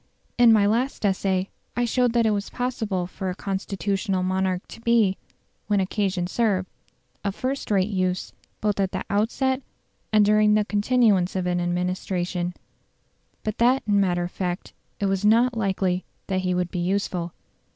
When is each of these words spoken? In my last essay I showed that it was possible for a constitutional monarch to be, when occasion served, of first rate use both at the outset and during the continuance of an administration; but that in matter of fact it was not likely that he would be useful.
In 0.39 0.51
my 0.51 0.65
last 0.65 1.05
essay 1.05 1.51
I 1.77 1.85
showed 1.85 2.13
that 2.13 2.25
it 2.25 2.31
was 2.31 2.49
possible 2.49 3.05
for 3.05 3.29
a 3.29 3.35
constitutional 3.35 4.23
monarch 4.23 4.67
to 4.69 4.81
be, 4.81 5.19
when 5.67 5.79
occasion 5.79 6.25
served, 6.25 6.67
of 7.23 7.35
first 7.35 7.69
rate 7.69 7.91
use 7.91 8.33
both 8.61 8.79
at 8.79 8.93
the 8.93 9.03
outset 9.11 9.61
and 10.11 10.25
during 10.25 10.55
the 10.55 10.65
continuance 10.65 11.35
of 11.35 11.45
an 11.45 11.59
administration; 11.61 12.55
but 13.43 13.59
that 13.59 13.83
in 13.85 13.99
matter 13.99 14.23
of 14.23 14.31
fact 14.31 14.73
it 14.99 15.05
was 15.05 15.23
not 15.23 15.55
likely 15.55 16.03
that 16.25 16.41
he 16.41 16.55
would 16.55 16.71
be 16.71 16.79
useful. 16.79 17.33